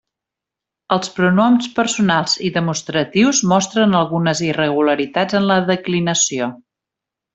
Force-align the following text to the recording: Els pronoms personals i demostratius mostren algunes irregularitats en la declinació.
Els 0.95 1.09
pronoms 1.17 1.67
personals 1.79 2.33
i 2.49 2.51
demostratius 2.55 3.43
mostren 3.53 3.95
algunes 4.01 4.43
irregularitats 4.49 5.39
en 5.41 5.47
la 5.53 5.59
declinació. 5.71 6.51